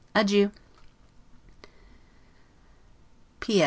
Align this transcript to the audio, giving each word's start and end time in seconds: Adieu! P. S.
Adieu! 0.15 0.49
P. 3.39 3.53
S. 3.53 3.59